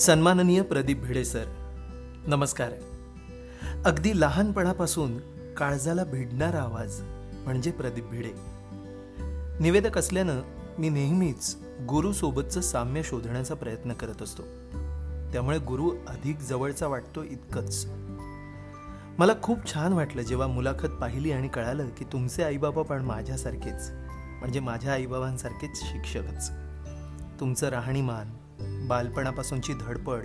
[0.00, 1.44] सन्माननीय प्रदीप भिडे सर
[2.26, 2.72] नमस्कार.
[3.84, 5.18] अगदी लहानपणापासून
[5.54, 7.00] काळजाला भिडणारा आवाज
[7.44, 8.32] म्हणजे प्रदीप भिडे.
[9.60, 10.42] निवेदक असल्यानं
[10.78, 11.56] मी नेहमीच
[11.88, 14.42] गुरुसोबतचं साम्य शोधण्याचा प्रयत्न करत असतो.
[15.32, 17.86] त्यामुळे गुरु अधिक जवळचा वाटतो इतकंच.
[19.18, 23.90] मला खूप छान वाटलं जेव्हा मुलाखत पाहिली आणि कळालं की तुमचे आईबाबा पण माझ्यासारखेच
[24.40, 26.50] म्हणजे माझ्या आईबाबांसारखेच शिक्षकच.
[27.40, 28.26] तुमचं राहणीमान
[28.88, 30.24] बालपणापासूनची धडपड.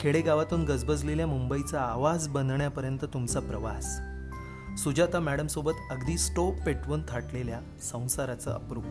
[0.00, 4.00] खेडेगावातून गजबजलेल्या मुंबईचा आवाज बनण्यापर्यंत तुमचा प्रवास.
[4.82, 8.84] सुजाता मॅडमसोबत अगदी स्टोप पेटवून थाटलेल्या संसाराचं अप्रूप.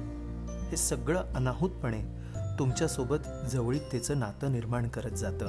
[0.71, 2.03] हे सगळं अनाहूतपणे
[2.59, 5.47] तुमच्यासोबत जवळीकतेचं नातं निर्माण करत जातं.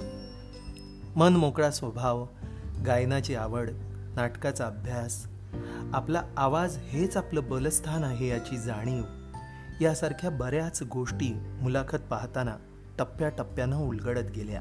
[1.16, 2.26] मन मोकळा स्वभाव
[2.86, 3.70] गायनाची आवड
[4.16, 5.26] नाटकाचा अभ्यास
[5.94, 9.02] आपला आवाज हेच आपलं बलस्थान आहे याची जाणीव
[9.80, 12.56] यासारख्या बऱ्याच गोष्टी मुलाखत पाहताना
[12.98, 14.60] टप्प्याटप्प्यानं उलगडत गेल्या.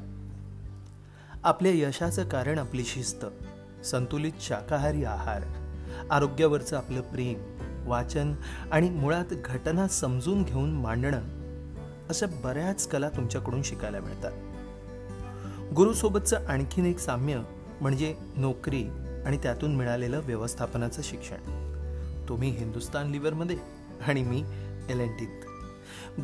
[1.44, 3.26] आपल्या यशाचं कारण आपली शिस्त
[3.84, 5.42] संतुलित शाकाहारी आहार
[6.10, 8.34] आरोग्यावरचं आपलं प्रेम वाचन
[8.72, 11.20] आणि मुळात घटना समजून घेऊन मांडणं
[12.08, 14.32] अशा बऱ्याच कला तुमच्याकडून शिकायला मिळतात.
[15.74, 17.42] गुरुसोबतचं आणखीन एक साम्य
[17.80, 18.84] म्हणजे नोकरी
[19.26, 21.64] आणि त्यातून मिळालेलं व्यवस्थापनाचं शिक्षण.
[22.28, 23.56] तुम्ही हिंदुस्तान लिव्हरमध्ये
[24.06, 24.44] आणि मी
[24.88, 25.43] एल एन टीत.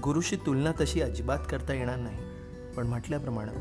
[0.02, 2.18] गुरुशी तुलना तशी अजिबात करता येणार नाही.
[2.76, 3.52] पण म्हटल्याप्रमाणे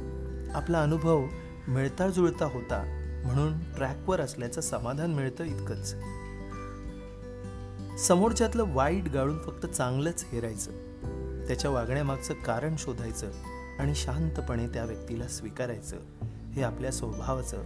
[0.51, 1.25] आपला अनुभव
[1.67, 2.83] मिळता जुळता होता
[3.25, 5.95] म्हणून ट्रॅकवर असल्याचं समाधान मिळतं इतकंच.
[7.99, 10.71] समोरच्यातलं वाईट गाळून फक्त चांगलंच हेरायचं
[11.47, 13.31] त्याच्या वागण्यामागचं कारण शोधायचं
[13.79, 15.97] आणि शांतपणे त्या व्यक्तीला स्वीकारायचं
[16.53, 17.57] हे आपल्या स्वभावाचं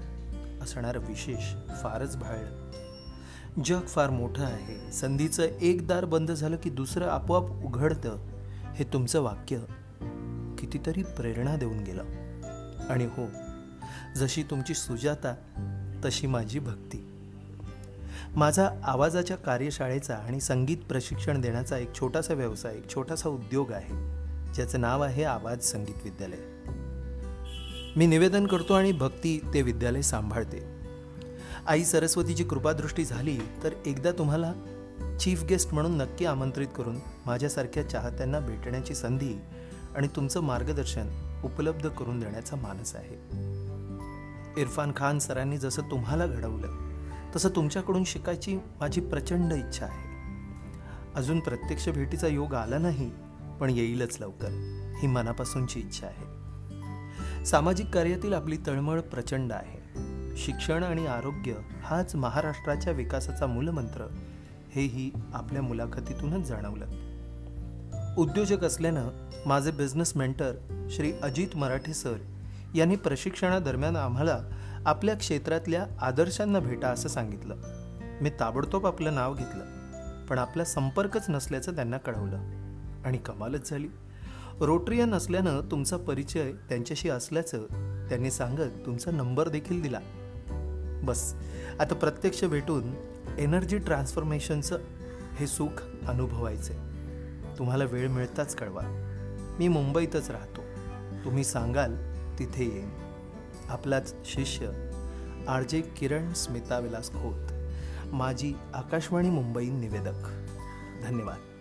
[0.61, 2.71] असणारं विशेष फारच भाळलं
[3.65, 4.91] जग फार मोठं आहे.
[4.91, 8.17] संधीचं एक दार बंद झालं की दुसरं आपोआप उघडतं
[8.75, 9.57] हे तुमचं वाक्य
[10.59, 12.03] कितीतरी प्रेरणा देऊन गेलं.
[12.89, 13.25] आणि हो
[14.15, 15.35] जशी तुमची सुजाता
[16.05, 17.09] तशी माझी भक्ती.
[18.35, 24.13] माझा आवाजाच्या कार्यशाळेचा आणि संगीत प्रशिक्षण देण्याचा एक छोटासा व्यवसाय एक छोटासा उद्योग आहे
[24.53, 26.39] ज्याचं नाव आहे आवाज संगीत विद्यालय.
[27.95, 30.72] मी निवेदन करतो आणि भक्ती ते विद्यालय सांभाळते.
[31.67, 34.53] आई सरस्वतीची कृपादृष्टी झाली तर एकदा तुम्हाला
[35.19, 39.33] चीफ गेस्ट म्हणून नक्की आमंत्रित करून माझ्यासारख्या चाहत्यांना भेटण्याची संधी
[39.95, 41.07] आणि तुमचं मार्गदर्शन
[41.43, 43.15] उपलब्ध करून देण्याचा मानस आहे.
[44.61, 46.67] इरफान खान सरांनी जसं तुम्हाला घडवलं
[47.35, 50.13] तसं तुमच्याकडून शिकायची माझी प्रचंड इच्छा आहे.
[51.15, 53.11] अजून प्रत्यक्ष भेटीचा योग आला नाही
[53.59, 54.49] पण येईलच लवकर
[55.01, 56.43] ही मनापासूनची इच्छा आहे.
[57.45, 59.82] सामाजिक कार्यातील आपली तळमळ प्रचंड आहे.
[60.37, 64.07] शिक्षण आणि आरोग्य हाच महाराष्ट्राच्या विकासाचा मूलमंत्र
[64.71, 66.85] हेही आपल्या मुलाखतीतूनच जाणवलं.
[68.17, 69.09] उद्योजक असल्यानं
[69.45, 70.53] माझे business mentor
[70.89, 72.17] Shri Ajit Marathe sir
[72.75, 74.39] यांनी प्रशिक्षणादरम्यान आम्हाला
[74.85, 77.55] आपल्या क्षेत्रातल्या आदर्शांना भेटा असं सांगितलं.
[78.21, 79.65] मी ताबडतोब आपलं नाव घेतलं
[80.25, 82.37] पण आपला संपर्कच नसल्याचं त्यांना कळवलं
[83.05, 83.87] आणि कमालच झाली.
[84.59, 87.57] रोटरियन असल्यानं तुमचा परिचय त्यांच्याशी असल्याचं
[88.09, 89.99] त्यांनी सांगत तुमचा नंबर देखील दिला.
[91.03, 91.33] बस.
[91.79, 92.93] आता प्रत्यक्ष भेटून
[93.37, 94.77] एनर्जी ट्रान्सफॉर्मेशनचं
[95.35, 96.73] हे सुख अनुभवायचे
[97.57, 98.81] तुम्हाला वेळ मिळताच कळवा.
[99.59, 100.61] मी मुंबईतच राहतो.
[101.25, 101.95] तुम्ही सांगाल
[102.39, 102.89] तिथे येईन.
[103.69, 104.89] आपलाच शिष्य
[105.47, 107.53] आर जे किरण स्मिता विलास खोत.
[108.13, 110.29] माझी आकाशवाणी मुंबई निवेदक.
[111.03, 111.52] धन्यवाद.